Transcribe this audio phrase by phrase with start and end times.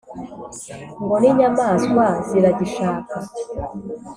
[1.03, 3.17] ngo n’inyamaswa ziragishaka